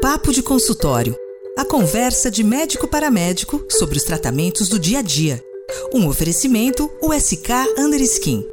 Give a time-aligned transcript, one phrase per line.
[0.00, 1.14] Papo de consultório.
[1.58, 5.44] A conversa de médico para médico sobre os tratamentos do dia a dia.
[5.92, 8.46] Um oferecimento USK Underskin.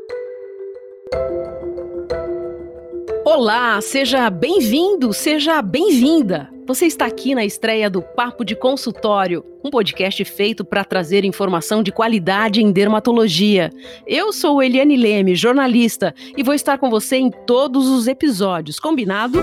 [3.23, 6.50] Olá, seja bem-vindo, seja bem-vinda.
[6.68, 11.82] Você está aqui na estreia do Papo de Consultório, um podcast feito para trazer informação
[11.82, 13.71] de qualidade em dermatologia.
[14.05, 19.39] Eu sou Eliane Leme, jornalista, e vou estar com você em todos os episódios, combinado?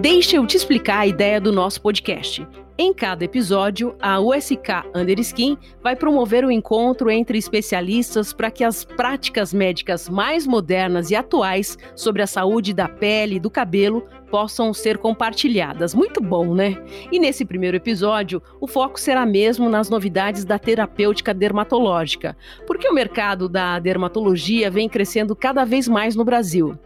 [0.00, 2.46] Deixa eu te explicar a ideia do nosso podcast.
[2.78, 8.62] Em cada episódio, a USK Underskin vai promover o um encontro entre especialistas para que
[8.62, 14.06] as práticas médicas mais modernas e atuais sobre a saúde da pele e do cabelo
[14.30, 15.96] possam ser compartilhadas.
[15.96, 16.80] Muito bom, né?
[17.10, 22.36] E nesse primeiro episódio, o foco será mesmo nas novidades da terapêutica dermatológica,
[22.68, 26.78] porque o mercado da dermatologia vem crescendo cada vez mais no Brasil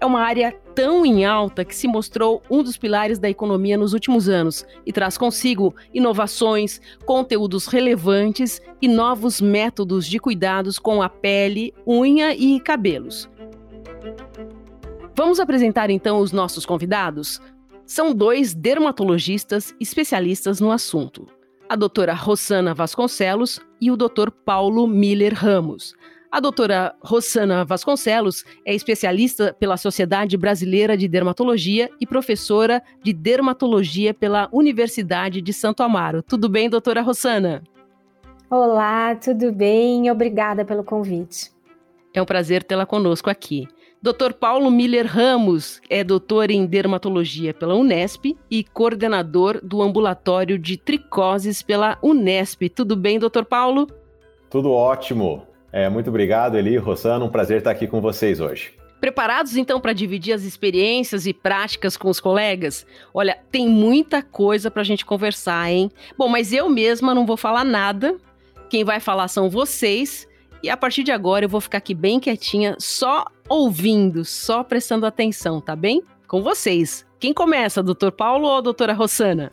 [0.00, 3.94] é uma área tão em alta que se mostrou um dos pilares da economia nos
[3.94, 11.08] últimos anos e traz consigo inovações, conteúdos relevantes e novos métodos de cuidados com a
[11.08, 13.26] pele, unha e cabelos.
[15.14, 17.40] Vamos apresentar então os nossos convidados?
[17.86, 21.26] São dois dermatologistas especialistas no assunto.
[21.70, 25.94] A doutora Rosana Vasconcelos e o doutor Paulo Miller Ramos.
[26.36, 34.12] A doutora Rosana Vasconcelos é especialista pela Sociedade Brasileira de Dermatologia e professora de dermatologia
[34.12, 36.22] pela Universidade de Santo Amaro.
[36.22, 37.64] Tudo bem, doutora Rosana?
[38.50, 40.10] Olá, tudo bem?
[40.10, 41.50] Obrigada pelo convite.
[42.12, 43.66] É um prazer tê-la conosco aqui.
[44.02, 44.34] Dr.
[44.38, 51.62] Paulo Miller Ramos é doutor em dermatologia pela Unesp e coordenador do ambulatório de tricoses
[51.62, 52.68] pela Unesp.
[52.68, 53.86] Tudo bem, doutor Paulo?
[54.50, 55.55] Tudo ótimo.
[55.76, 58.72] É, muito obrigado, Eli, Rosana, um prazer estar aqui com vocês hoje.
[58.98, 62.86] Preparados então para dividir as experiências e práticas com os colegas?
[63.12, 65.90] Olha, tem muita coisa para a gente conversar, hein?
[66.16, 68.16] Bom, mas eu mesma não vou falar nada.
[68.70, 70.26] Quem vai falar são vocês.
[70.62, 75.04] E a partir de agora eu vou ficar aqui bem quietinha, só ouvindo, só prestando
[75.04, 76.02] atenção, tá bem?
[76.26, 77.04] Com vocês.
[77.20, 79.52] Quem começa, doutor Paulo ou doutora Rossana?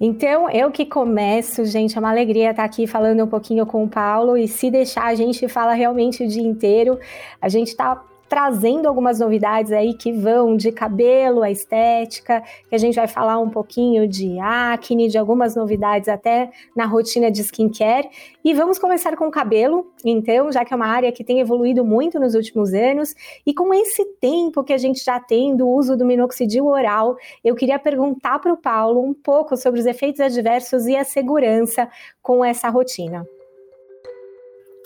[0.00, 3.88] Então, eu que começo, gente, é uma alegria estar aqui falando um pouquinho com o
[3.88, 6.98] Paulo e se deixar, a gente fala realmente o dia inteiro.
[7.40, 12.78] A gente está trazendo algumas novidades aí que vão de cabelo a estética, que a
[12.78, 18.08] gente vai falar um pouquinho de acne, de algumas novidades até na rotina de skincare.
[18.44, 21.84] E vamos começar com o cabelo, então, já que é uma área que tem evoluído
[21.84, 23.14] muito nos últimos anos,
[23.46, 27.54] e com esse tempo que a gente já tem do uso do minoxidil oral, eu
[27.54, 31.88] queria perguntar para o Paulo um pouco sobre os efeitos adversos e a segurança
[32.22, 33.26] com essa rotina.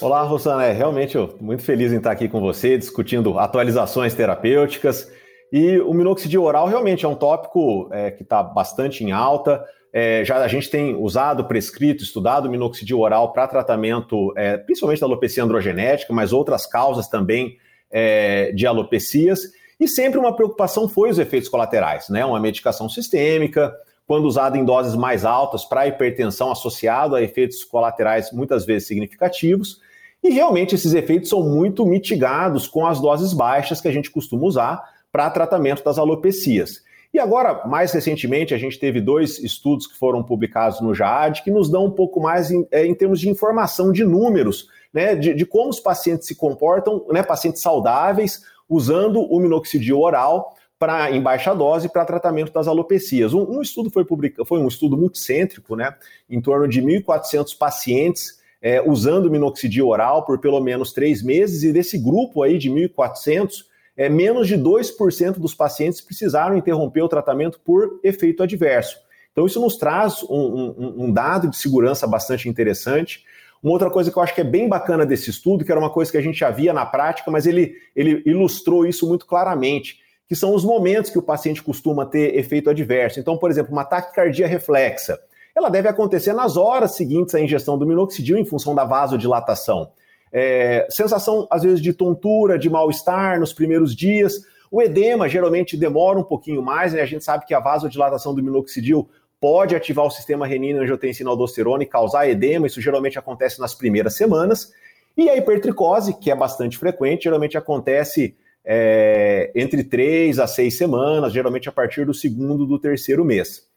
[0.00, 0.64] Olá, Rosana.
[0.64, 5.10] É, realmente eu muito feliz em estar aqui com você, discutindo atualizações terapêuticas.
[5.52, 9.64] E o minoxidil oral realmente é um tópico é, que está bastante em alta.
[9.92, 15.06] É, já a gente tem usado, prescrito, estudado minoxidil oral para tratamento, é, principalmente da
[15.06, 17.56] alopecia androgenética, mas outras causas também
[17.90, 19.50] é, de alopecias.
[19.80, 22.24] E sempre uma preocupação foi os efeitos colaterais, né?
[22.24, 23.74] Uma medicação sistêmica,
[24.06, 29.87] quando usada em doses mais altas para hipertensão associado a efeitos colaterais muitas vezes significativos.
[30.22, 34.44] E realmente esses efeitos são muito mitigados com as doses baixas que a gente costuma
[34.44, 36.82] usar para tratamento das alopecias.
[37.12, 41.50] E agora, mais recentemente, a gente teve dois estudos que foram publicados no JAAD que
[41.50, 45.32] nos dão um pouco mais em, é, em termos de informação, de números, né, de,
[45.34, 51.20] de, como os pacientes se comportam, né, pacientes saudáveis, usando o minoxidil oral para em
[51.20, 53.32] baixa dose para tratamento das alopecias.
[53.32, 55.94] Um, um estudo foi publicado, foi um estudo multicêntrico, né,
[56.28, 61.72] em torno de 1.400 pacientes é, usando minoxidil oral por pelo menos três meses, e
[61.72, 63.64] desse grupo aí de 1.400,
[63.96, 68.96] é, menos de 2% dos pacientes precisaram interromper o tratamento por efeito adverso.
[69.32, 73.24] Então, isso nos traz um, um, um dado de segurança bastante interessante.
[73.62, 75.90] Uma outra coisa que eu acho que é bem bacana desse estudo, que era uma
[75.90, 79.98] coisa que a gente já via na prática, mas ele, ele ilustrou isso muito claramente,
[80.28, 83.18] que são os momentos que o paciente costuma ter efeito adverso.
[83.20, 85.18] Então, por exemplo, uma taquicardia reflexa
[85.58, 89.90] ela deve acontecer nas horas seguintes à ingestão do minoxidil em função da vasodilatação.
[90.32, 94.40] É, sensação, às vezes, de tontura, de mal-estar nos primeiros dias.
[94.70, 97.00] O edema geralmente demora um pouquinho mais, né?
[97.00, 99.08] A gente sabe que a vasodilatação do minoxidil
[99.40, 102.66] pode ativar o sistema renina, angiotensina, aldosterona e causar edema.
[102.66, 104.72] Isso geralmente acontece nas primeiras semanas.
[105.16, 111.32] E a hipertricose, que é bastante frequente, geralmente acontece é, entre três a seis semanas,
[111.32, 113.67] geralmente a partir do segundo do terceiro mês.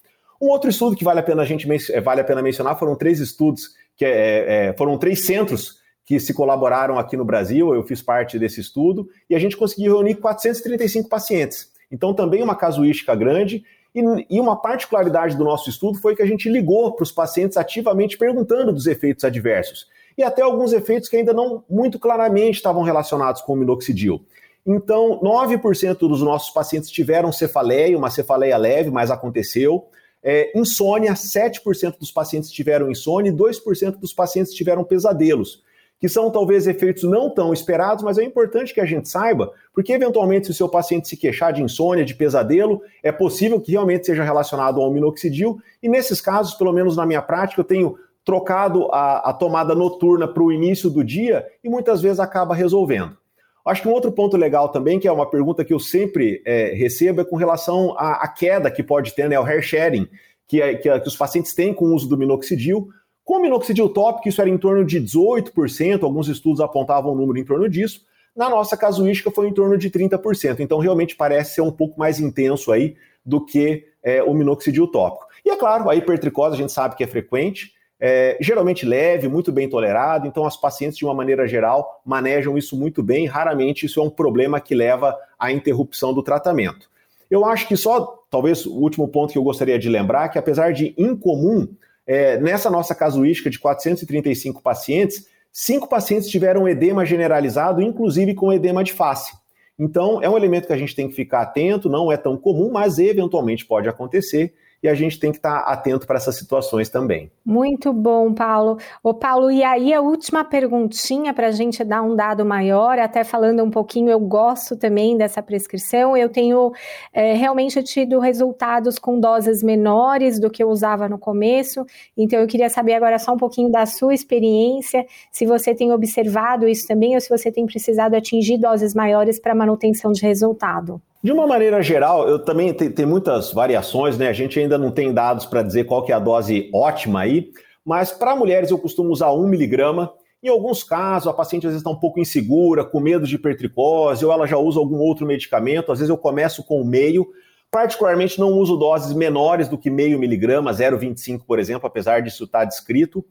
[0.42, 2.96] Um outro estudo que vale a pena a gente eh, vale a pena mencionar foram
[2.96, 7.74] três estudos que é, é, foram três centros que se colaboraram aqui no Brasil.
[7.76, 11.72] Eu fiz parte desse estudo e a gente conseguiu reunir 435 pacientes.
[11.92, 13.64] Então, também uma casuística grande.
[13.94, 17.58] E, e uma particularidade do nosso estudo foi que a gente ligou para os pacientes
[17.58, 19.88] ativamente perguntando dos efeitos adversos.
[20.18, 24.26] E até alguns efeitos que ainda não muito claramente estavam relacionados com o minoxidil.
[24.66, 29.88] Então, 9% dos nossos pacientes tiveram cefaleia, uma cefaleia leve, mas aconteceu.
[30.24, 35.64] É, insônia, 7% dos pacientes tiveram insônia e 2% dos pacientes tiveram pesadelos,
[36.00, 39.94] que são talvez efeitos não tão esperados, mas é importante que a gente saiba, porque
[39.94, 44.06] eventualmente se o seu paciente se queixar de insônia, de pesadelo, é possível que realmente
[44.06, 48.88] seja relacionado ao minoxidil, e nesses casos, pelo menos na minha prática, eu tenho trocado
[48.92, 53.18] a, a tomada noturna para o início do dia e muitas vezes acaba resolvendo.
[53.66, 56.74] Acho que um outro ponto legal também, que é uma pergunta que eu sempre é,
[56.74, 60.08] recebo, é com relação à, à, queda que pode ter, né, o hair sharing,
[60.48, 62.90] que, é, que, é, que, os pacientes têm com o uso do minoxidil.
[63.24, 67.38] Com o minoxidil tópico, isso era em torno de 18%, alguns estudos apontavam um número
[67.38, 68.02] em torno disso.
[68.36, 72.20] Na nossa casuística foi em torno de 30%, então realmente parece ser um pouco mais
[72.20, 75.28] intenso aí do que é, o minoxidil tópico.
[75.46, 77.74] E é claro, a hipertricose a gente sabe que é frequente,
[78.04, 82.76] é, geralmente leve, muito bem tolerado, então as pacientes, de uma maneira geral, manejam isso
[82.76, 86.90] muito bem, raramente isso é um problema que leva à interrupção do tratamento.
[87.30, 90.74] Eu acho que só, talvez, o último ponto que eu gostaria de lembrar, que apesar
[90.74, 91.68] de incomum,
[92.08, 98.84] é, nessa nossa casuística de 435 pacientes, cinco pacientes tiveram edema generalizado, inclusive com edema
[98.84, 99.32] de face.
[99.78, 102.72] Então, é um elemento que a gente tem que ficar atento, não é tão comum,
[102.72, 107.32] mas eventualmente pode acontecer e a gente tem que estar atento para essas situações também.
[107.46, 108.78] Muito bom, Paulo.
[109.04, 113.24] Ô, Paulo, e aí a última perguntinha para a gente dar um dado maior, até
[113.24, 116.72] falando um pouquinho, eu gosto também dessa prescrição, eu tenho
[117.14, 121.86] é, realmente tido resultados com doses menores do que eu usava no começo,
[122.18, 126.68] então eu queria saber agora só um pouquinho da sua experiência, se você tem observado
[126.68, 131.02] isso também ou se você tem precisado atingir doses maiores para manutenção de resultado.
[131.24, 134.28] De uma maneira geral, eu também tem, muitas variações, né?
[134.28, 137.52] A gente ainda não tem dados para dizer qual que é a dose ótima aí,
[137.86, 140.12] mas para mulheres eu costumo usar 1 miligrama.
[140.42, 144.26] Em alguns casos, a paciente às vezes está um pouco insegura, com medo de hipertricose,
[144.26, 145.92] ou ela já usa algum outro medicamento.
[145.92, 147.28] Às vezes eu começo com meio.
[147.70, 152.60] Particularmente não uso doses menores do que meio miligrama, 0,25, por exemplo, apesar disso estar
[152.60, 153.24] tá descrito.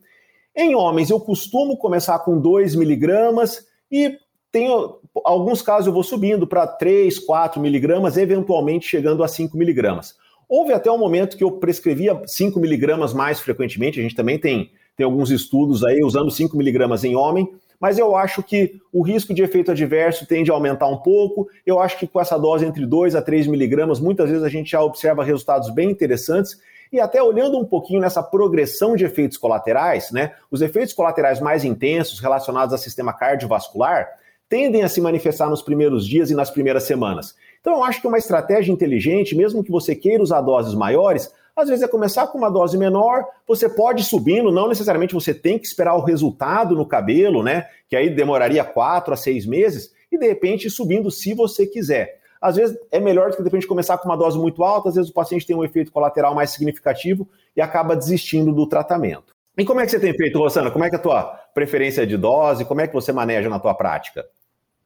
[0.54, 4.16] Em homens, eu costumo começar com 2 miligramas e
[4.52, 10.16] tenho alguns casos eu vou subindo para 3, 4 miligramas, eventualmente chegando a 5 miligramas.
[10.48, 14.72] Houve até um momento que eu prescrevia 5 miligramas mais frequentemente, a gente também tem,
[14.96, 17.48] tem alguns estudos aí usando 5 miligramas em homem,
[17.80, 21.48] mas eu acho que o risco de efeito adverso tende a aumentar um pouco.
[21.64, 24.72] Eu acho que com essa dose entre 2 a 3 miligramas, muitas vezes a gente
[24.72, 26.60] já observa resultados bem interessantes.
[26.92, 30.32] E até olhando um pouquinho nessa progressão de efeitos colaterais, né?
[30.50, 34.08] Os efeitos colaterais mais intensos relacionados ao sistema cardiovascular,
[34.50, 37.36] tendem a se manifestar nos primeiros dias e nas primeiras semanas.
[37.60, 41.68] Então, eu acho que uma estratégia inteligente, mesmo que você queira usar doses maiores, às
[41.68, 45.56] vezes é começar com uma dose menor, você pode ir subindo, não necessariamente você tem
[45.56, 47.68] que esperar o resultado no cabelo, né?
[47.88, 52.18] Que aí demoraria quatro a seis meses, e de repente ir subindo se você quiser.
[52.40, 54.96] Às vezes é melhor do que de repente começar com uma dose muito alta, às
[54.96, 59.32] vezes o paciente tem um efeito colateral mais significativo e acaba desistindo do tratamento.
[59.56, 60.70] E como é que você tem feito, Rosana?
[60.70, 61.22] Como é que é a tua
[61.54, 62.64] preferência de dose?
[62.64, 64.24] Como é que você maneja na tua prática?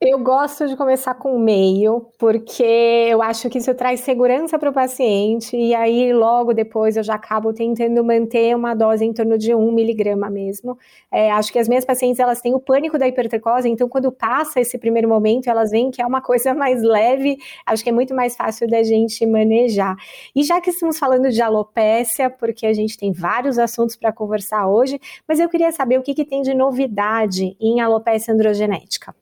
[0.06, 2.62] Eu gosto de começar com meio, porque
[3.08, 7.14] eu acho que isso traz segurança para o paciente, e aí logo depois eu já
[7.14, 10.76] acabo tentando manter uma dose em torno de um miligrama mesmo.
[11.10, 14.60] É, acho que as minhas pacientes elas têm o pânico da hipertricose, então quando passa
[14.60, 18.14] esse primeiro momento, elas veem que é uma coisa mais leve, acho que é muito
[18.14, 19.96] mais fácil da gente manejar.
[20.36, 24.68] E já que estamos falando de alopécia, porque a gente tem vários assuntos para conversar
[24.68, 29.14] hoje, mas eu queria saber o que, que tem de novidade em alopécia androgenética.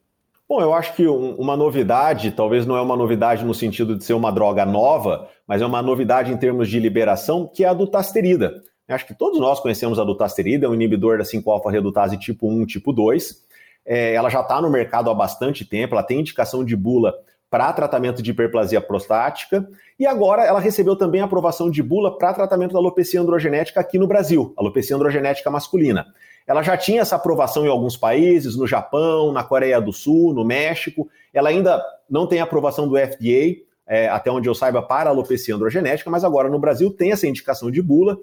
[0.53, 4.13] Bom, eu acho que uma novidade, talvez não é uma novidade no sentido de ser
[4.13, 8.61] uma droga nova, mas é uma novidade em termos de liberação, que é a dutasterida.
[8.87, 12.93] Acho que todos nós conhecemos a dutasterida, é um inibidor da 5-alfa-redutase tipo 1, tipo
[12.93, 13.35] 2.
[13.83, 17.15] É, ela já está no mercado há bastante tempo, ela tem indicação de bula
[17.49, 19.67] para tratamento de hiperplasia prostática
[19.99, 24.05] e agora ela recebeu também aprovação de bula para tratamento da alopecia androgenética aqui no
[24.05, 26.05] Brasil, alopecia androgenética masculina.
[26.45, 30.43] Ela já tinha essa aprovação em alguns países, no Japão, na Coreia do Sul, no
[30.43, 31.09] México.
[31.33, 36.09] Ela ainda não tem aprovação do FDA, é, até onde eu saiba, para alopecia androgenética,
[36.09, 38.17] mas agora no Brasil tem essa indicação de bula.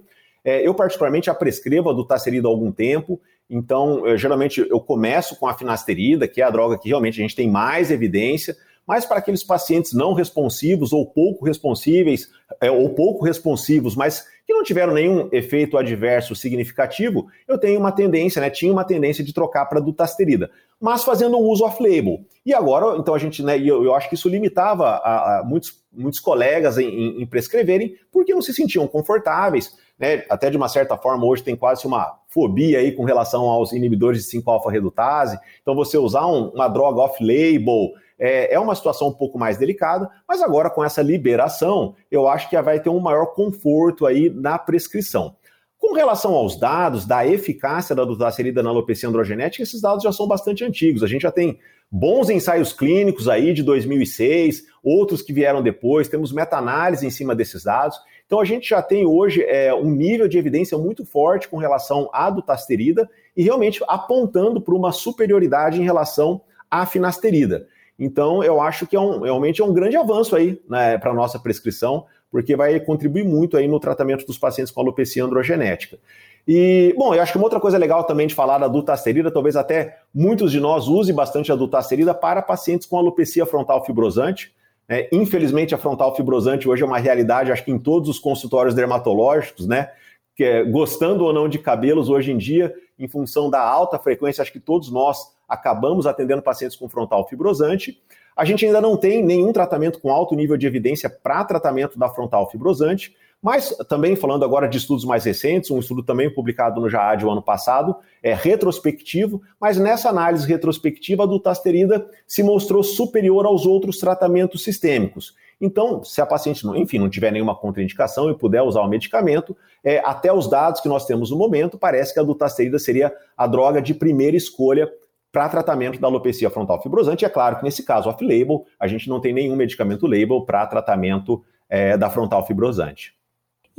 [0.44, 5.36] É, eu, particularmente, a prescrevo a dutasterida há algum tempo, então, eu, geralmente, eu começo
[5.36, 8.56] com a finasterida, que é a droga que realmente a gente tem mais evidência,
[8.90, 12.28] mas para aqueles pacientes não responsivos ou pouco responsíveis,
[12.60, 17.92] é, ou pouco responsivos, mas que não tiveram nenhum efeito adverso significativo, eu tenho uma
[17.92, 22.24] tendência, né, tinha uma tendência de trocar para dutasterida, mas fazendo um uso off-label.
[22.44, 25.80] E agora, então a gente, né, eu, eu acho que isso limitava a, a muitos,
[25.92, 30.96] muitos colegas em, em, prescreverem, porque não se sentiam confortáveis, né, até de uma certa
[30.96, 35.98] forma hoje tem quase uma fobia aí com relação aos inibidores de 5-alfa-redutase, então você
[35.98, 40.70] usar um, uma droga off-label, é, é uma situação um pouco mais delicada, mas agora
[40.70, 45.36] com essa liberação, eu acho que vai ter um maior conforto aí na prescrição.
[45.78, 50.28] Com relação aos dados da eficácia da dutasterida na alopecia androgenética, esses dados já são
[50.28, 51.02] bastante antigos.
[51.02, 51.58] A gente já tem
[51.90, 57.64] bons ensaios clínicos aí de 2006, outros que vieram depois, temos meta-análise em cima desses
[57.64, 57.98] dados.
[58.30, 62.08] Então a gente já tem hoje é, um nível de evidência muito forte com relação
[62.12, 67.66] à dutasterida e realmente apontando para uma superioridade em relação à finasterida.
[67.98, 71.14] Então, eu acho que é um, realmente é um grande avanço aí né, para a
[71.14, 75.98] nossa prescrição, porque vai contribuir muito aí no tratamento dos pacientes com alopecia androgenética.
[76.46, 79.56] E, bom, eu acho que uma outra coisa legal também de falar da dutasterida, talvez
[79.56, 84.54] até muitos de nós usem bastante a dutasterida para pacientes com alopecia frontal fibrosante.
[84.90, 85.06] Né?
[85.12, 89.68] Infelizmente, a frontal fibrosante hoje é uma realidade, acho que em todos os consultórios dermatológicos,
[89.68, 89.92] né?
[90.34, 94.42] Que é, gostando ou não de cabelos, hoje em dia, em função da alta frequência,
[94.42, 98.02] acho que todos nós acabamos atendendo pacientes com frontal fibrosante.
[98.36, 102.08] A gente ainda não tem nenhum tratamento com alto nível de evidência para tratamento da
[102.08, 106.90] frontal fibrosante, mas também falando agora de estudos mais recentes, um estudo também publicado no
[106.90, 113.46] JAAD o ano passado, é retrospectivo, mas nessa análise retrospectiva a dutasterida se mostrou superior
[113.46, 115.34] aos outros tratamentos sistêmicos.
[115.60, 119.56] Então, se a paciente, não, enfim, não tiver nenhuma contraindicação e puder usar o medicamento,
[119.84, 123.46] é, até os dados que nós temos no momento, parece que a dutasterida seria a
[123.46, 124.90] droga de primeira escolha
[125.32, 127.24] para tratamento da alopecia frontal fibrosante.
[127.24, 130.66] E é claro que nesse caso off-label, a gente não tem nenhum medicamento label para
[130.66, 133.14] tratamento é, da frontal fibrosante.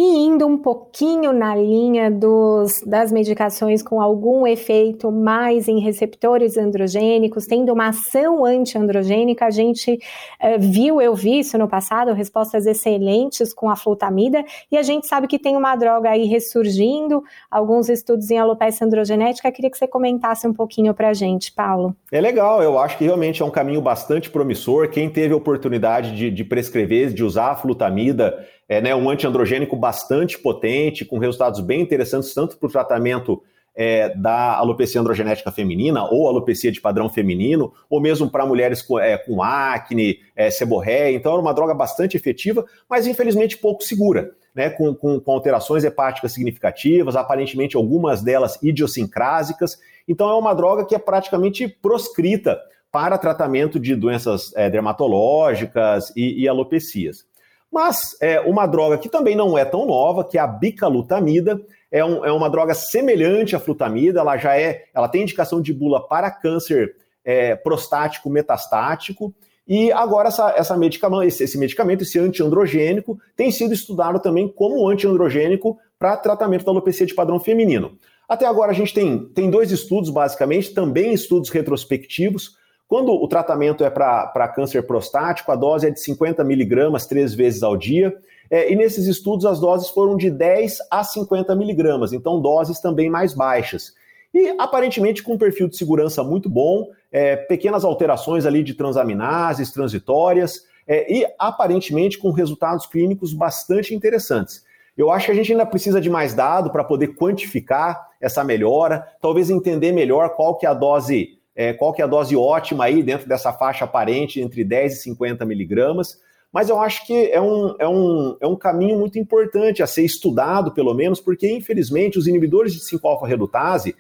[0.03, 6.58] E indo um pouquinho na linha dos, das medicações com algum efeito mais em receptores
[6.58, 12.65] androgênicos, tendo uma ação antiandrogênica, a gente uh, viu, eu vi isso no passado, respostas
[12.65, 17.88] excelentes com a flutamida, e a gente sabe que tem uma droga aí ressurgindo, alguns
[17.88, 21.96] estudos em alopecia androgenética, queria que você comentasse um pouquinho para a gente, Paulo.
[22.12, 26.15] É legal, eu acho que realmente é um caminho bastante promissor, quem teve a oportunidade
[26.15, 31.60] de, de prescrever, de usar a flutamida, é né, um antiandrogênico bastante potente, com resultados
[31.60, 33.44] bem interessantes, tanto para o tratamento
[33.75, 38.98] é, da alopecia androgenética feminina ou alopecia de padrão feminino, ou mesmo para mulheres com,
[38.98, 41.13] é, com acne, é, seborréia.
[41.13, 45.84] Então, era uma droga bastante efetiva, mas infelizmente pouco segura, né, com, com, com alterações
[45.84, 49.78] hepáticas significativas, aparentemente algumas delas idiosincrásicas.
[50.08, 52.58] Então, é uma droga que é praticamente proscrita
[52.90, 57.30] para tratamento de doenças é, dermatológicas e, e alopecias.
[57.72, 62.04] Mas é uma droga que também não é tão nova, que é a bicalutamida, é,
[62.04, 66.06] um, é uma droga semelhante à flutamida, ela já é, ela tem indicação de bula
[66.06, 69.34] para câncer é, prostático metastático,
[69.68, 74.88] e agora essa, essa medicamento, esse, esse medicamento, esse antiandrogênico, tem sido estudado também como
[74.90, 77.98] antiandrogênico para tratamento da alopecia de padrão feminino.
[78.28, 82.58] Até agora a gente tem, tem dois estudos, basicamente, também estudos retrospectivos,
[82.91, 87.63] quando o tratamento é para câncer prostático, a dose é de 50 miligramas três vezes
[87.63, 88.13] ao dia.
[88.50, 93.10] É, e nesses estudos as doses foram de 10 a 50 miligramas, então doses também
[93.10, 93.93] mais baixas.
[94.33, 99.71] E aparentemente com um perfil de segurança muito bom, é, pequenas alterações ali de transaminases
[99.71, 104.65] transitórias, é, e aparentemente com resultados clínicos bastante interessantes.
[104.98, 109.07] Eu acho que a gente ainda precisa de mais dado para poder quantificar essa melhora,
[109.21, 112.86] talvez entender melhor qual que é a dose é, qual que é a dose ótima
[112.86, 116.20] aí dentro dessa faixa aparente entre 10 e 50 miligramas,
[116.51, 120.03] mas eu acho que é um, é, um, é um caminho muito importante a ser
[120.03, 123.96] estudado, pelo menos, porque, infelizmente, os inibidores de 5-alfa-redutase,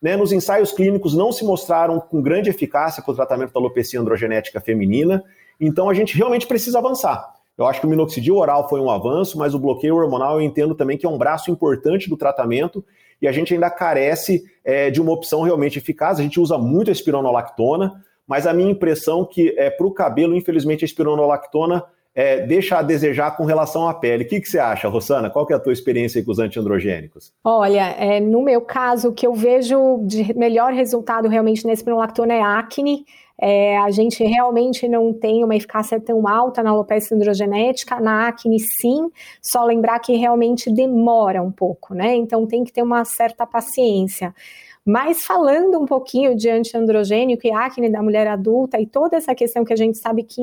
[0.00, 4.00] né, nos ensaios clínicos, não se mostraram com grande eficácia para o tratamento da alopecia
[4.00, 5.24] androgenética feminina,
[5.60, 7.34] então a gente realmente precisa avançar.
[7.58, 10.74] Eu acho que o minoxidil oral foi um avanço, mas o bloqueio hormonal eu entendo
[10.74, 12.84] também que é um braço importante do tratamento
[13.20, 16.18] e a gente ainda carece é, de uma opção realmente eficaz.
[16.18, 19.92] A gente usa muito a espironolactona, mas a minha impressão é que é, para o
[19.92, 21.84] cabelo, infelizmente, a espironolactona
[22.16, 24.24] é, deixa a desejar com relação à pele.
[24.24, 25.28] O que, que você acha, Rosana?
[25.28, 27.30] Qual que é a tua experiência com os antiandrogênicos?
[27.44, 32.32] Olha, é, no meu caso, o que eu vejo de melhor resultado realmente na espironolactona
[32.32, 33.04] é acne.
[33.40, 38.58] É, a gente realmente não tem uma eficácia tão alta na alopecia androgenética, na acne
[38.58, 39.10] sim,
[39.42, 42.14] só lembrar que realmente demora um pouco, né?
[42.16, 44.34] Então tem que ter uma certa paciência.
[44.88, 49.64] Mas falando um pouquinho de antiandrogênico e acne da mulher adulta e toda essa questão
[49.64, 50.40] que a gente sabe que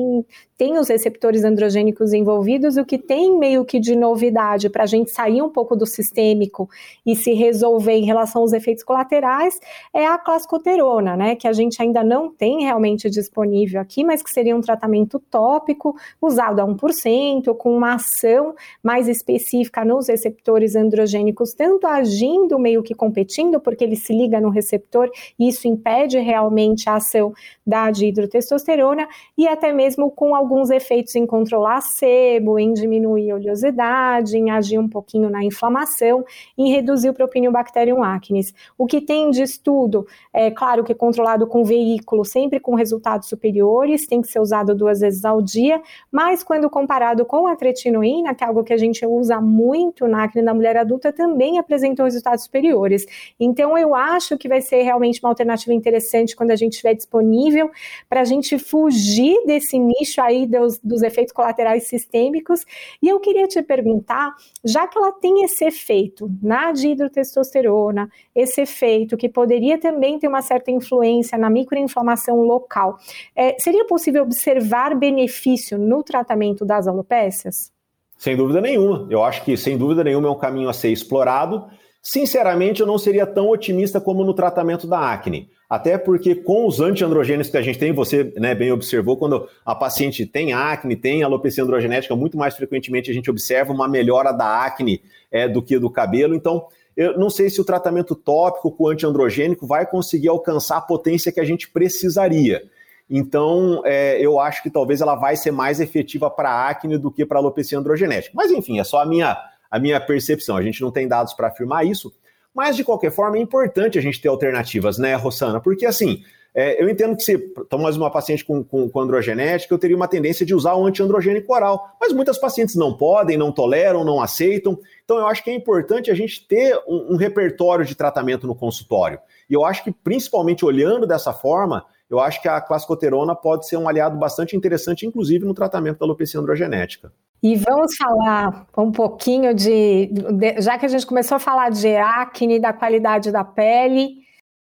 [0.58, 5.10] tem os receptores androgênicos envolvidos, o que tem meio que de novidade para a gente
[5.10, 6.68] sair um pouco do sistêmico
[7.06, 9.54] e se resolver em relação aos efeitos colaterais
[9.94, 11.36] é a clascoterona, né?
[11.36, 15.96] Que a gente ainda não tem realmente disponível aqui, mas que seria um tratamento tópico
[16.20, 22.94] usado a 1%, com uma ação mais específica nos receptores androgênicos, tanto agindo meio que
[22.94, 27.32] competindo, porque ele se liga no receptor isso impede realmente a ação
[27.66, 34.36] da dihidrotestosterona, e até mesmo com alguns efeitos em controlar sebo, em diminuir a oleosidade,
[34.36, 36.24] em agir um pouquinho na inflamação,
[36.56, 38.54] em reduzir o Propionibacterium acnes.
[38.76, 44.06] O que tem de estudo, é claro que controlado com veículo, sempre com resultados superiores,
[44.06, 48.44] tem que ser usado duas vezes ao dia, mas quando comparado com a tretinoína, que
[48.44, 52.44] é algo que a gente usa muito na acne da mulher adulta, também apresentou resultados
[52.44, 53.06] superiores.
[53.38, 57.70] Então, eu acho que vai ser realmente uma alternativa interessante quando a gente estiver disponível
[58.08, 62.64] para a gente fugir desse nicho aí dos, dos efeitos colaterais sistêmicos.
[63.02, 69.16] E eu queria te perguntar, já que ela tem esse efeito na dihidrotestosterona, esse efeito
[69.16, 72.96] que poderia também ter uma certa influência na microinflamação local,
[73.36, 77.72] é, seria possível observar benefício no tratamento das alopécias?
[78.16, 79.06] Sem dúvida nenhuma.
[79.10, 81.66] Eu acho que, sem dúvida nenhuma, é um caminho a ser explorado.
[82.06, 85.48] Sinceramente, eu não seria tão otimista como no tratamento da acne.
[85.70, 89.74] Até porque com os antiandrogênicos que a gente tem, você né, bem observou, quando a
[89.74, 94.66] paciente tem acne, tem alopecia androgenética, muito mais frequentemente a gente observa uma melhora da
[94.66, 95.00] acne
[95.32, 96.34] é, do que do cabelo.
[96.34, 101.32] Então, eu não sei se o tratamento tópico com antiandrogênico vai conseguir alcançar a potência
[101.32, 102.64] que a gente precisaria.
[103.08, 107.24] Então, é, eu acho que talvez ela vai ser mais efetiva para acne do que
[107.24, 108.34] para alopecia androgenética.
[108.36, 109.36] Mas, enfim, é só a minha,
[109.74, 110.56] a minha percepção.
[110.56, 112.14] A gente não tem dados para afirmar isso.
[112.54, 115.60] Mas, de qualquer forma, é importante a gente ter alternativas, né, Rossana?
[115.60, 116.22] Porque, assim,
[116.54, 117.36] é, eu entendo que se
[117.68, 121.52] tomas uma paciente com, com, com, androgenética, eu teria uma tendência de usar o antiandrogênico
[121.52, 121.88] oral.
[122.00, 124.78] Mas muitas pacientes não podem, não toleram, não aceitam.
[125.04, 128.54] Então, eu acho que é importante a gente ter um, um repertório de tratamento no
[128.54, 129.18] consultório.
[129.50, 133.76] E eu acho que, principalmente olhando dessa forma, eu acho que a clascoterona pode ser
[133.76, 137.12] um aliado bastante interessante, inclusive no tratamento da alopecia androgenética.
[137.44, 141.94] E vamos falar um pouquinho de, de, já que a gente começou a falar de
[141.94, 144.14] acne, da qualidade da pele,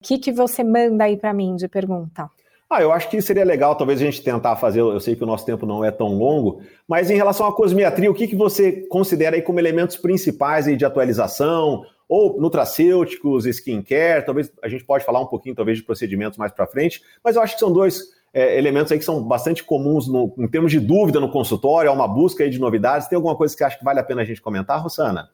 [0.01, 2.27] o que, que você manda aí para mim de pergunta?
[2.67, 5.27] Ah, eu acho que seria legal talvez a gente tentar fazer, eu sei que o
[5.27, 8.87] nosso tempo não é tão longo, mas em relação à cosmiatria, o que, que você
[8.87, 15.05] considera aí como elementos principais aí de atualização, ou nutracêuticos, skincare, talvez a gente pode
[15.05, 18.01] falar um pouquinho talvez de procedimentos mais para frente, mas eu acho que são dois
[18.33, 21.93] é, elementos aí que são bastante comuns no, em termos de dúvida no consultório, há
[21.93, 23.07] uma busca aí de novidades.
[23.07, 25.29] Tem alguma coisa que acha que vale a pena a gente comentar, Rosana?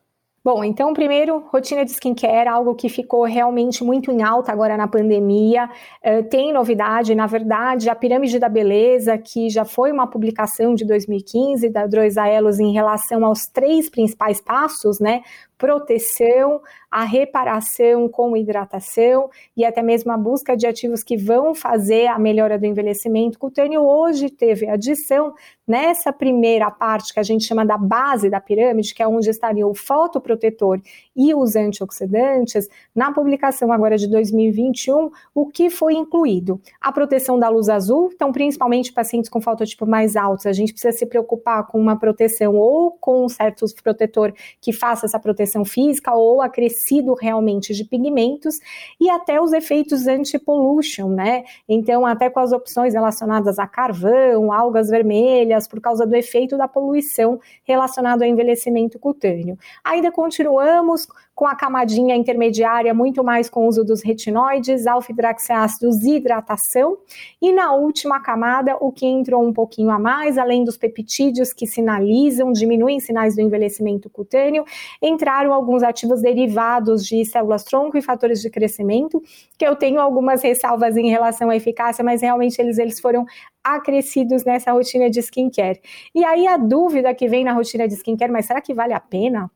[0.48, 4.88] Bom, então, primeiro, rotina de skincare, algo que ficou realmente muito em alta agora na
[4.88, 5.70] pandemia.
[6.02, 10.86] Uh, tem novidade, na verdade, a Pirâmide da Beleza, que já foi uma publicação de
[10.86, 15.22] 2015 da Droisaelos em relação aos três principais passos, né?
[15.58, 22.08] proteção, a reparação com hidratação e até mesmo a busca de ativos que vão fazer
[22.08, 23.82] a melhora do envelhecimento cutâneo.
[23.82, 25.34] Hoje teve adição
[25.68, 29.68] nessa primeira parte que a gente chama da base da pirâmide, que é onde estaria
[29.68, 30.80] o fotoprotetor
[31.18, 36.62] e os antioxidantes, na publicação agora de 2021, o que foi incluído?
[36.80, 40.96] A proteção da luz azul, então principalmente pacientes com fototipo mais altos, a gente precisa
[40.96, 46.14] se preocupar com uma proteção ou com um certo protetor que faça essa proteção física
[46.14, 48.60] ou acrescido realmente de pigmentos
[49.00, 51.44] e até os efeitos anti-pollution, né?
[51.68, 56.68] Então, até com as opções relacionadas a carvão, algas vermelhas, por causa do efeito da
[56.68, 59.58] poluição relacionado ao envelhecimento cutâneo.
[59.84, 61.07] Ainda continuamos
[61.38, 66.98] com a camadinha intermediária, muito mais com o uso dos retinoides, alfa-hidroxiácidos e hidratação.
[67.40, 71.68] E na última camada, o que entrou um pouquinho a mais, além dos peptídeos que
[71.68, 74.66] sinalizam, diminuem sinais do envelhecimento cutâneo,
[75.00, 79.22] entraram alguns ativos derivados de células-tronco e fatores de crescimento,
[79.60, 83.28] que eu tenho algumas ressalvas em relação à eficácia, mas realmente eles, eles foram
[83.64, 85.80] acrescidos nessa rotina de skincare.
[86.16, 89.00] E aí a dúvida que vem na rotina de skincare, mas será que vale a
[89.00, 89.52] pena?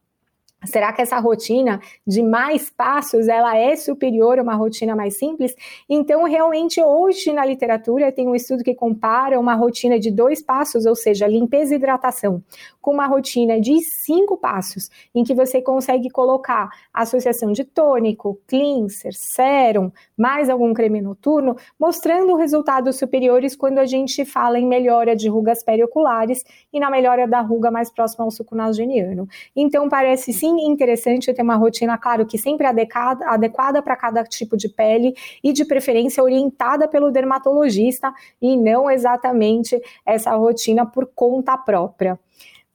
[0.64, 5.56] Será que essa rotina de mais passos ela é superior a uma rotina mais simples?
[5.90, 10.86] Então, realmente, hoje na literatura tem um estudo que compara uma rotina de dois passos,
[10.86, 12.44] ou seja, limpeza e hidratação,
[12.80, 19.16] com uma rotina de cinco passos, em que você consegue colocar associação de tônico, cleanser,
[19.16, 25.28] sérum, mais algum creme noturno, mostrando resultados superiores quando a gente fala em melhora de
[25.28, 29.28] rugas perioculares e na melhora da ruga mais próxima ao suco nasogeniano.
[29.56, 34.58] Então, parece sim interessante ter uma rotina, claro, que sempre adequada, adequada para cada tipo
[34.58, 41.58] de pele e de preferência orientada pelo dermatologista e não exatamente essa rotina por conta
[41.58, 42.20] própria.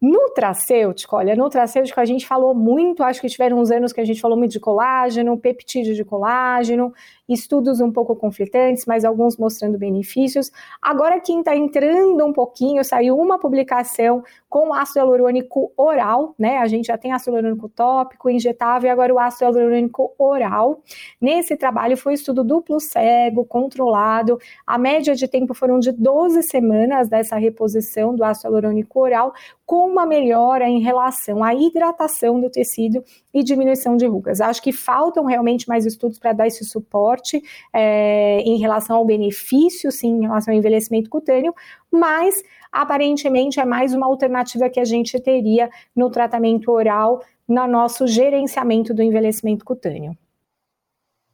[0.00, 4.20] Nutracêutico, olha, nutracêutico a gente falou muito, acho que tiveram uns anos que a gente
[4.20, 6.92] falou muito de colágeno, peptídeo de colágeno,
[7.26, 10.52] estudos um pouco conflitantes, mas alguns mostrando benefícios.
[10.82, 16.58] Agora, quem está entrando um pouquinho, saiu uma publicação com ácido hialurônico oral, né?
[16.58, 20.82] A gente já tem ácido hialurônico tópico, injetável, e agora o ácido hialurônico oral.
[21.18, 24.38] Nesse trabalho foi estudo duplo cego, controlado.
[24.66, 29.32] A média de tempo foram de 12 semanas dessa reposição do ácido hialurônico oral,
[29.64, 34.40] com uma melhora em relação à hidratação do tecido e diminuição de rugas.
[34.40, 39.90] Acho que faltam realmente mais estudos para dar esse suporte é, em relação ao benefício,
[39.92, 41.54] sim, em relação ao envelhecimento cutâneo,
[41.90, 42.34] mas
[42.70, 48.92] aparentemente é mais uma alternativa que a gente teria no tratamento oral, no nosso gerenciamento
[48.92, 50.16] do envelhecimento cutâneo.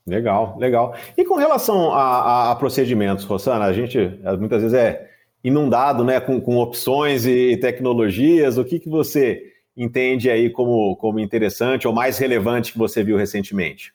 [0.07, 0.95] Legal, legal.
[1.17, 5.12] E com relação a, a, a procedimentos, Rosana, a gente muitas vezes é
[5.43, 8.59] inundado né, com, com opções e tecnologias.
[8.59, 9.43] O que, que você
[9.77, 13.93] entende aí como, como interessante ou mais relevante que você viu recentemente?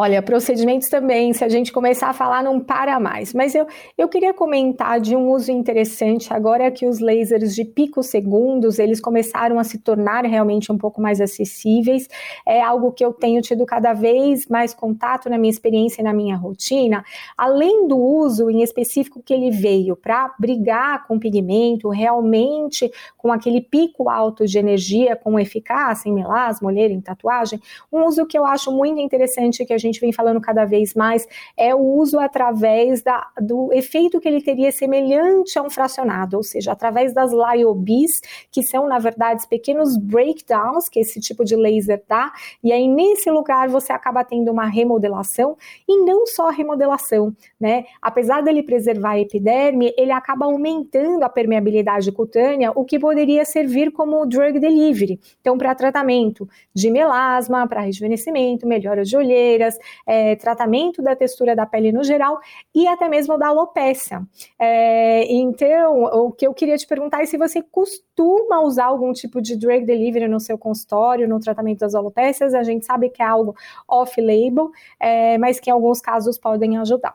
[0.00, 3.34] Olha, procedimentos também, se a gente começar a falar, não para mais.
[3.34, 3.66] Mas eu,
[3.98, 9.58] eu queria comentar de um uso interessante agora que os lasers de picosegundos, eles começaram
[9.58, 12.06] a se tornar realmente um pouco mais acessíveis.
[12.46, 16.12] É algo que eu tenho tido cada vez mais contato na minha experiência e na
[16.12, 17.04] minha rotina.
[17.36, 23.60] Além do uso em específico que ele veio para brigar com pigmento, realmente com aquele
[23.60, 27.60] pico alto de energia, com eficácia em melasma, olheira, em tatuagem,
[27.92, 30.94] um uso que eu acho muito interessante que a gente gente vem falando cada vez
[30.94, 36.36] mais, é o uso através da, do efeito que ele teria semelhante a um fracionado,
[36.36, 38.20] ou seja, através das LIOBs,
[38.50, 43.30] que são, na verdade, pequenos breakdowns que esse tipo de laser dá, e aí nesse
[43.30, 45.56] lugar você acaba tendo uma remodelação,
[45.88, 47.84] e não só remodelação, né?
[48.00, 53.90] Apesar dele preservar a epiderme, ele acaba aumentando a permeabilidade cutânea, o que poderia servir
[53.92, 55.20] como drug delivery.
[55.40, 61.66] Então, para tratamento de melasma, para rejuvenescimento, melhora de olheiras, é, tratamento da textura da
[61.66, 62.38] pele no geral
[62.74, 64.22] e até mesmo da alopecia.
[64.58, 69.40] É, então, o que eu queria te perguntar é se você costuma usar algum tipo
[69.40, 72.54] de drug delivery no seu consultório, no tratamento das alopécias.
[72.54, 73.54] A gente sabe que é algo
[73.88, 77.14] off-label, é, mas que em alguns casos podem ajudar.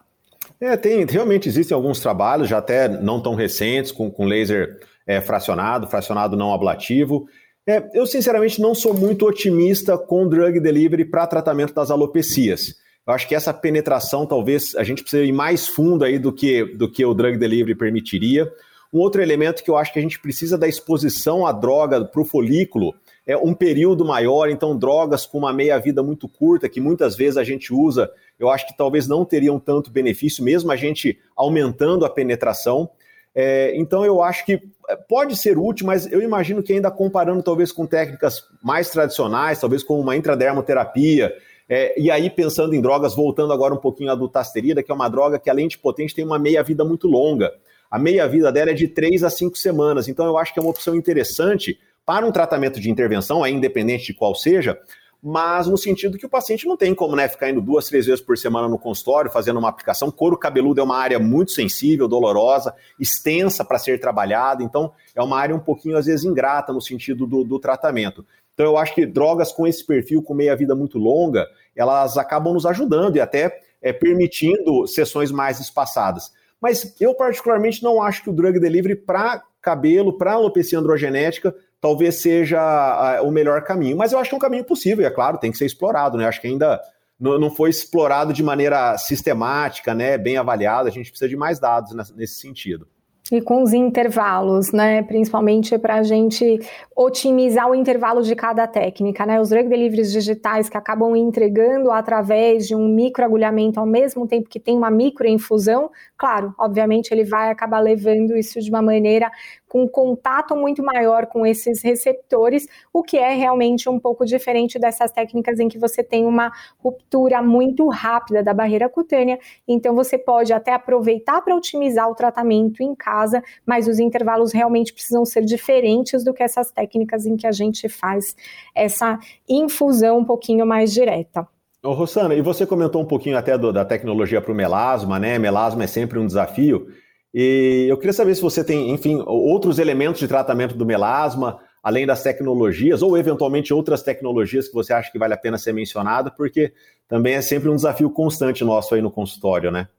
[0.59, 5.19] É, tem, realmente existem alguns trabalhos, já até não tão recentes, com, com laser é,
[5.21, 7.27] fracionado, fracionado não ablativo.
[7.65, 12.75] É, eu, sinceramente, não sou muito otimista com drug delivery para tratamento das alopecias.
[13.07, 16.63] Eu acho que essa penetração, talvez, a gente precise ir mais fundo aí do que,
[16.63, 18.51] do que o drug delivery permitiria.
[18.93, 22.21] Um outro elemento que eu acho que a gente precisa da exposição à droga para
[22.21, 22.93] o folículo
[23.25, 27.43] é um período maior, então drogas com uma meia-vida muito curta, que muitas vezes a
[27.43, 32.09] gente usa, eu acho que talvez não teriam tanto benefício, mesmo a gente aumentando a
[32.09, 32.89] penetração.
[33.33, 34.61] É, então eu acho que
[35.07, 39.83] pode ser útil, mas eu imagino que ainda comparando talvez com técnicas mais tradicionais, talvez
[39.83, 41.33] com uma intradermoterapia,
[41.69, 45.09] é, e aí pensando em drogas, voltando agora um pouquinho à dutasterida, que é uma
[45.09, 47.51] droga que além de potente tem uma meia-vida muito longa.
[47.89, 50.71] A meia-vida dela é de 3 a 5 semanas, então eu acho que é uma
[50.71, 54.77] opção interessante para um tratamento de intervenção, é independente de qual seja,
[55.25, 58.19] mas no sentido que o paciente não tem como né, ficar indo duas, três vezes
[58.19, 60.11] por semana no consultório fazendo uma aplicação.
[60.11, 65.39] Couro cabeludo é uma área muito sensível, dolorosa, extensa para ser trabalhada, então é uma
[65.39, 68.25] área um pouquinho, às vezes, ingrata no sentido do, do tratamento.
[68.53, 72.65] Então eu acho que drogas com esse perfil, com meia-vida muito longa, elas acabam nos
[72.65, 76.33] ajudando e até é, permitindo sessões mais espaçadas.
[76.61, 82.21] Mas eu, particularmente, não acho que o drug delivery para cabelo, para alopecia androgenética, talvez
[82.21, 83.97] seja o melhor caminho.
[83.97, 86.17] Mas eu acho que é um caminho possível, e é claro, tem que ser explorado,
[86.17, 86.25] né?
[86.25, 86.79] Acho que ainda
[87.19, 90.17] não foi explorado de maneira sistemática, né?
[90.17, 92.87] Bem avaliado, a gente precisa de mais dados nesse sentido.
[93.31, 95.01] E com os intervalos, né?
[95.03, 96.59] Principalmente para a gente
[96.95, 99.39] otimizar o intervalo de cada técnica, né?
[99.39, 104.59] Os drug deliveries digitais que acabam entregando através de um microagulhamento ao mesmo tempo que
[104.59, 105.89] tem uma microinfusão,
[106.23, 109.29] claro, obviamente ele vai acabar levando isso de uma maneira
[109.67, 115.11] com contato muito maior com esses receptores, o que é realmente um pouco diferente dessas
[115.11, 119.37] técnicas em que você tem uma ruptura muito rápida da barreira cutânea.
[119.67, 124.93] Então, você pode até aproveitar para otimizar o tratamento em casa, mas os intervalos realmente
[124.93, 128.33] precisam ser diferentes do que essas técnicas em que a gente faz
[128.73, 131.45] essa infusão um pouquinho mais direta.
[131.85, 131.93] Ô,
[132.31, 135.37] e você comentou um pouquinho até do, da tecnologia para o melasma, né?
[135.37, 136.87] Melasma é sempre um desafio.
[137.33, 142.05] E eu queria saber se você tem, enfim, outros elementos de tratamento do melasma, além
[142.05, 146.31] das tecnologias, ou eventualmente outras tecnologias que você acha que vale a pena ser mencionada,
[146.31, 146.71] porque
[147.05, 149.89] também é sempre um desafio constante nosso aí no consultório, né?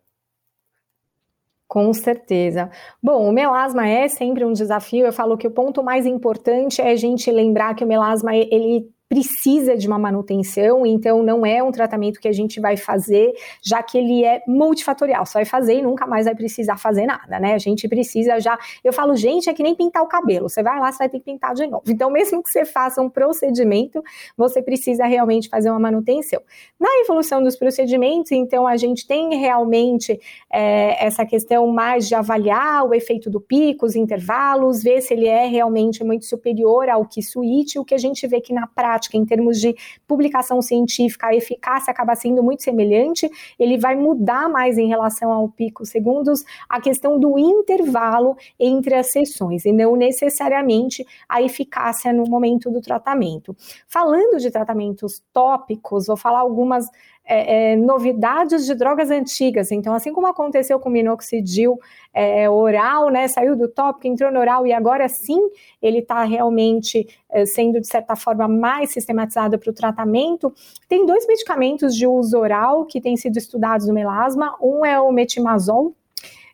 [1.69, 2.71] Com certeza.
[3.03, 5.05] Bom, o melasma é sempre um desafio.
[5.05, 8.94] Eu falo que o ponto mais importante é a gente lembrar que o melasma ele
[9.15, 13.81] precisa de uma manutenção, então não é um tratamento que a gente vai fazer, já
[13.81, 15.25] que ele é multifatorial.
[15.25, 17.55] Você vai fazer e nunca mais vai precisar fazer nada, né?
[17.55, 18.59] A gente precisa já.
[18.83, 20.49] Eu falo, gente, é que nem pintar o cabelo.
[20.49, 21.85] Você vai lá, você vai ter que pintar de novo.
[21.89, 24.03] Então, mesmo que você faça um procedimento,
[24.37, 26.43] você precisa realmente fazer uma manutenção.
[26.79, 30.19] Na evolução dos procedimentos, então, a gente tem realmente
[30.53, 35.29] é, essa questão mais de avaliar o efeito do pico, os intervalos, ver se ele
[35.29, 39.04] é realmente muito superior ao que suíte, o que a gente vê que na prática
[39.05, 39.75] prática, em termos de
[40.07, 45.49] publicação científica, a eficácia acaba sendo muito semelhante, ele vai mudar mais em relação ao
[45.49, 52.25] pico segundos a questão do intervalo entre as sessões, e não necessariamente a eficácia no
[52.25, 53.57] momento do tratamento.
[53.87, 56.89] Falando de tratamentos tópicos, vou falar algumas
[57.25, 59.73] é, é, novidades de drogas antigas.
[59.73, 61.79] Então, assim como aconteceu com o minoxidil
[62.13, 65.41] é, oral, né, saiu do tópico, entrou no oral e agora sim
[65.81, 70.53] ele está realmente é, sendo, de certa forma, mais sistematizado para o tratamento.
[70.89, 74.57] Tem dois medicamentos de uso oral que têm sido estudados no melasma.
[74.61, 75.95] Um é o metimazol,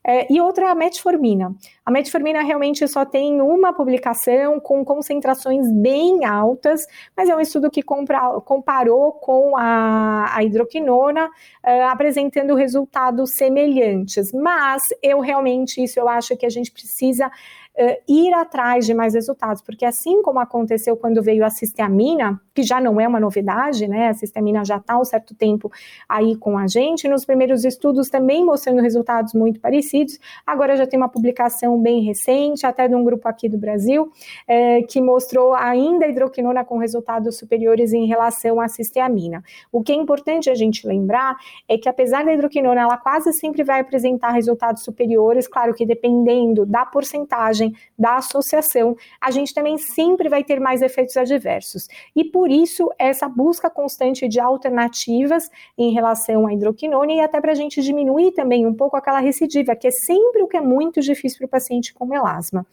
[0.06, 1.54] é, e outra é a metformina.
[1.84, 6.86] A metformina realmente só tem uma publicação com concentrações bem altas,
[7.16, 14.32] mas é um estudo que compra, comparou com a, a hidroquinona, uh, apresentando resultados semelhantes.
[14.32, 17.30] Mas eu realmente, isso eu acho que a gente precisa
[17.78, 22.62] uh, ir atrás de mais resultados, porque assim como aconteceu quando veio a cisteamina, que
[22.62, 24.08] já não é uma novidade, né?
[24.08, 25.70] A cisteamina já está há um certo tempo
[26.08, 30.18] aí com a gente, nos primeiros estudos também mostrando resultados muito parecidos.
[30.46, 34.10] Agora já tem uma publicação bem recente, até de um grupo aqui do Brasil,
[34.46, 39.42] é, que mostrou ainda hidroquinona com resultados superiores em relação à cisteamina.
[39.72, 41.36] O que é importante a gente lembrar
[41.68, 46.66] é que apesar da hidroquinona, ela quase sempre vai apresentar resultados superiores, claro que dependendo
[46.66, 47.59] da porcentagem
[47.98, 51.88] da associação, a gente também sempre vai ter mais efeitos adversos.
[52.14, 57.52] E por isso, essa busca constante de alternativas em relação à hidroquinona e até para
[57.52, 61.00] a gente diminuir também um pouco aquela recidiva, que é sempre o que é muito
[61.00, 62.66] difícil para o paciente com melasma.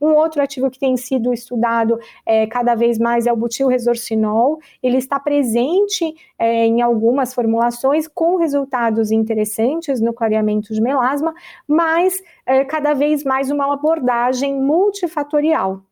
[0.00, 4.58] Um outro ativo que tem sido estudado é, cada vez mais é o butilresorcinol.
[4.82, 11.34] Ele está presente é, em algumas formulações com resultados interessantes no clareamento de melasma,
[11.66, 12.14] mas
[12.46, 15.82] é, cada vez mais uma abordagem multifatorial.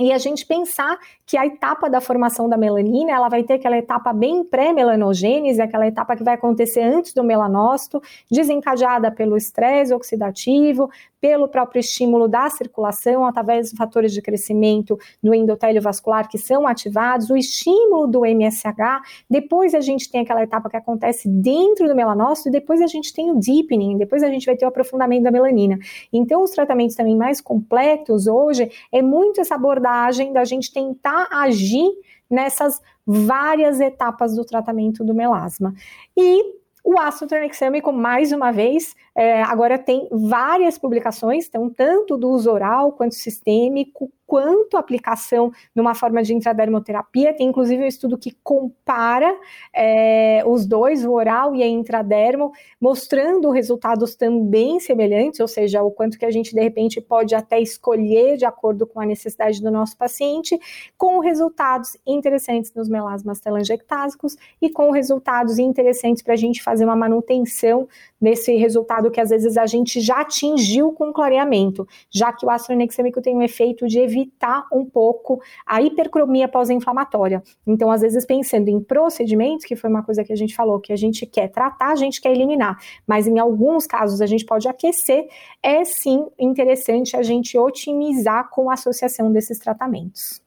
[0.00, 3.76] E a gente pensar que a etapa da formação da melanina, ela vai ter aquela
[3.76, 8.00] etapa bem pré-melanogênese, aquela etapa que vai acontecer antes do melanócito,
[8.30, 10.90] desencadeada pelo estresse oxidativo,
[11.22, 16.66] pelo próprio estímulo da circulação, através dos fatores de crescimento do endotélio vascular que são
[16.66, 21.94] ativados, o estímulo do MSH, depois a gente tem aquela etapa que acontece dentro do
[21.94, 25.22] melanócito e depois a gente tem o deepening, depois a gente vai ter o aprofundamento
[25.22, 25.78] da melanina.
[26.12, 31.88] Então, os tratamentos também mais completos hoje é muito essa abordagem da gente tentar agir
[32.28, 35.72] nessas várias etapas do tratamento do melasma.
[36.16, 42.30] E o ácido tranexâmico, mais uma vez, é, agora tem várias publicações, então, tanto do
[42.30, 47.34] uso oral quanto sistêmico, quanto aplicação numa forma de intradermoterapia.
[47.34, 49.30] Tem inclusive um estudo que compara
[49.74, 55.90] é, os dois, o oral e a intradermo, mostrando resultados também semelhantes, ou seja, o
[55.90, 59.70] quanto que a gente de repente pode até escolher de acordo com a necessidade do
[59.70, 60.58] nosso paciente,
[60.96, 66.96] com resultados interessantes nos melasmas telangiectásicos e com resultados interessantes para a gente fazer uma
[66.96, 67.86] manutenção
[68.22, 72.74] nesse resultado que às vezes a gente já atingiu com clareamento, já que o ácido
[72.74, 77.42] anexêmico tem um efeito de evitar um pouco a hipercromia pós-inflamatória.
[77.66, 80.92] Então, às vezes, pensando em procedimentos, que foi uma coisa que a gente falou, que
[80.92, 84.68] a gente quer tratar, a gente quer eliminar, mas em alguns casos a gente pode
[84.68, 85.26] aquecer,
[85.60, 90.40] é sim interessante a gente otimizar com a associação desses tratamentos.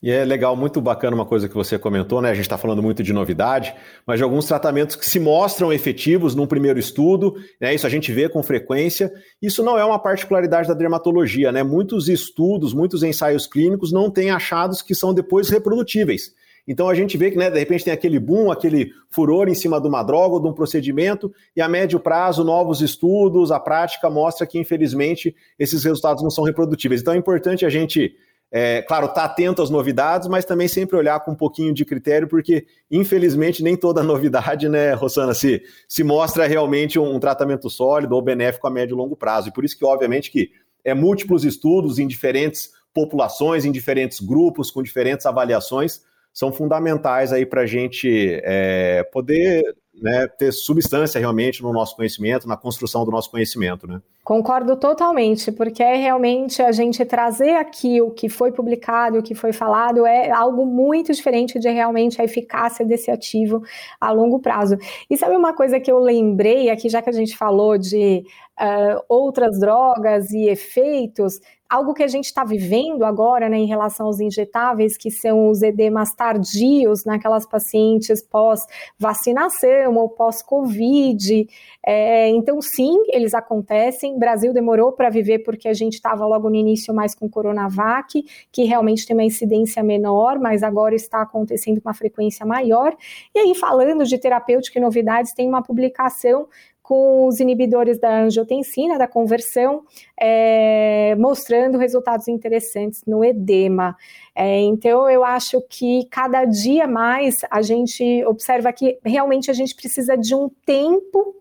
[0.00, 2.30] E é legal, muito bacana uma coisa que você comentou, né?
[2.30, 3.74] A gente está falando muito de novidade,
[4.06, 7.74] mas de alguns tratamentos que se mostram efetivos num primeiro estudo, né?
[7.74, 9.12] Isso a gente vê com frequência.
[9.42, 11.64] Isso não é uma particularidade da dermatologia, né?
[11.64, 16.32] Muitos estudos, muitos ensaios clínicos não têm achados que são depois reprodutíveis.
[16.68, 19.80] Então a gente vê que, né, de repente tem aquele boom, aquele furor em cima
[19.80, 24.10] de uma droga ou de um procedimento, e a médio prazo, novos estudos, a prática
[24.10, 27.00] mostra que, infelizmente, esses resultados não são reprodutíveis.
[27.00, 28.14] Então é importante a gente
[28.50, 31.84] é, claro, estar tá atento às novidades, mas também sempre olhar com um pouquinho de
[31.84, 37.68] critério, porque infelizmente nem toda novidade, né, Rosana, se, se mostra realmente um, um tratamento
[37.68, 39.48] sólido ou benéfico a médio e longo prazo.
[39.48, 40.50] E por isso que, obviamente, que
[40.84, 47.44] é múltiplos estudos em diferentes populações, em diferentes grupos, com diferentes avaliações, são fundamentais aí
[47.44, 49.62] para a gente é, poder
[50.00, 54.00] né, ter substância realmente no nosso conhecimento, na construção do nosso conhecimento, né?
[54.24, 59.34] Concordo totalmente, porque é realmente a gente trazer aqui o que foi publicado, o que
[59.34, 63.62] foi falado, é algo muito diferente de realmente a eficácia desse ativo
[63.98, 64.76] a longo prazo.
[65.08, 68.22] E sabe uma coisa que eu lembrei aqui, já que a gente falou de
[68.60, 74.06] uh, outras drogas e efeitos, algo que a gente está vivendo agora, né, em relação
[74.06, 81.46] aos injetáveis, que são os edemas tardios naquelas pacientes pós-vacinação ou pós-Covid.
[81.84, 84.14] É, então, sim, eles acontecem.
[84.14, 88.24] O Brasil demorou para viver porque a gente estava logo no início mais com Coronavac,
[88.50, 92.96] que realmente tem uma incidência menor, mas agora está acontecendo com uma frequência maior.
[93.34, 96.46] E aí, falando de terapêutica e novidades, tem uma publicação
[96.88, 99.82] com os inibidores da angiotensina, da conversão,
[100.18, 103.94] é, mostrando resultados interessantes no edema.
[104.34, 109.74] É, então, eu acho que cada dia mais a gente observa que realmente a gente
[109.74, 111.36] precisa de um tempo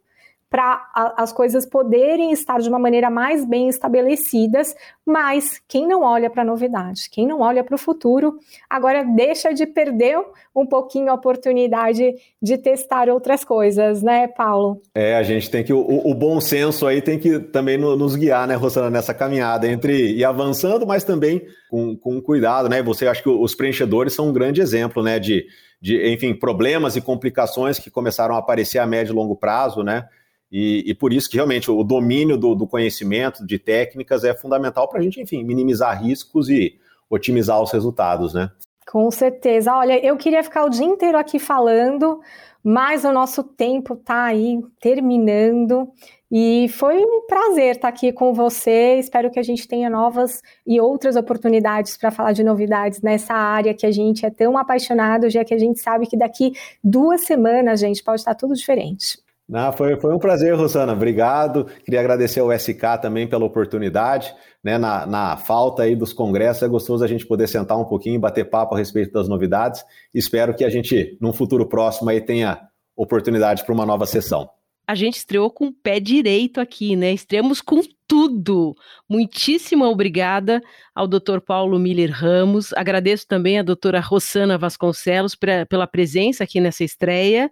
[0.49, 0.81] para
[1.17, 4.73] as coisas poderem estar de uma maneira mais bem estabelecidas,
[5.05, 9.53] mas quem não olha para a novidade, quem não olha para o futuro, agora deixa
[9.53, 10.17] de perder
[10.55, 14.81] um pouquinho a oportunidade de testar outras coisas, né, Paulo?
[14.95, 18.47] É, a gente tem que, o, o bom senso aí tem que também nos guiar,
[18.47, 23.21] né, Rosana, nessa caminhada entre ir avançando, mas também com, com cuidado, né, você acha
[23.21, 25.45] que os preenchedores são um grande exemplo, né, de,
[25.81, 30.07] de, enfim, problemas e complicações que começaram a aparecer a médio e longo prazo, né,
[30.51, 34.87] e, e, por isso que realmente o domínio do, do conhecimento, de técnicas, é fundamental
[34.87, 36.77] para a gente, enfim, minimizar riscos e
[37.09, 38.49] otimizar os resultados, né?
[38.89, 39.73] Com certeza.
[39.75, 42.21] Olha, eu queria ficar o dia inteiro aqui falando,
[42.63, 45.91] mas o nosso tempo está aí terminando.
[46.31, 48.95] E foi um prazer estar aqui com você.
[48.97, 53.73] Espero que a gente tenha novas e outras oportunidades para falar de novidades nessa área
[53.73, 57.81] que a gente é tão apaixonado, já que a gente sabe que daqui duas semanas,
[57.81, 59.17] gente, pode estar tudo diferente.
[59.47, 60.91] Não, foi, foi um prazer, Rosana.
[60.91, 61.65] Obrigado.
[61.85, 64.33] Queria agradecer ao SK também pela oportunidade.
[64.63, 68.15] Né, na, na falta aí dos congressos, é gostoso a gente poder sentar um pouquinho
[68.15, 69.85] e bater papo a respeito das novidades.
[70.13, 72.59] Espero que a gente, num futuro próximo, aí tenha
[72.95, 74.49] oportunidade para uma nova sessão
[74.87, 77.11] a gente estreou com o pé direito aqui, né?
[77.11, 78.73] Estreamos com tudo.
[79.09, 80.61] Muitíssimo obrigada
[80.95, 81.41] ao Dr.
[81.45, 82.71] Paulo Miller Ramos.
[82.71, 87.51] Agradeço também à doutora Rosana Vasconcelos pra, pela presença aqui nessa estreia.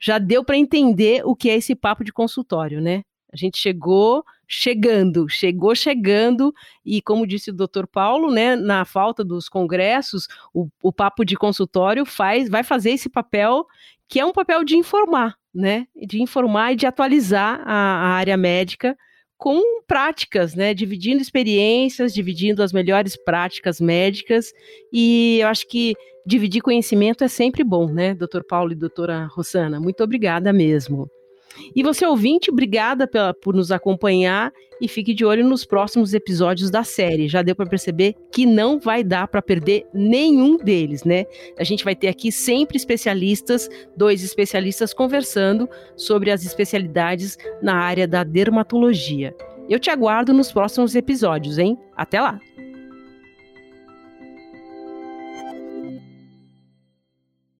[0.00, 3.04] Já deu para entender o que é esse papo de consultório, né?
[3.32, 6.52] A gente chegou chegando, chegou chegando,
[6.84, 11.36] e como disse o doutor Paulo, né, na falta dos congressos, o, o papo de
[11.36, 13.64] consultório faz, vai fazer esse papel
[14.06, 15.86] que é um papel de informar, né?
[16.06, 18.96] De informar e de atualizar a, a área médica
[19.36, 20.72] com práticas, né?
[20.72, 24.52] Dividindo experiências, dividindo as melhores práticas médicas.
[24.92, 29.80] E eu acho que dividir conhecimento é sempre bom, né, doutor Paulo e doutora Rosana?
[29.80, 31.10] Muito obrigada mesmo.
[31.74, 36.70] E você ouvinte, obrigada pela, por nos acompanhar e fique de olho nos próximos episódios
[36.70, 37.28] da série.
[37.28, 41.24] Já deu para perceber que não vai dar para perder nenhum deles, né?
[41.58, 48.08] A gente vai ter aqui sempre especialistas, dois especialistas conversando sobre as especialidades na área
[48.08, 49.34] da dermatologia.
[49.68, 51.78] Eu te aguardo nos próximos episódios, hein?
[51.96, 52.40] Até lá!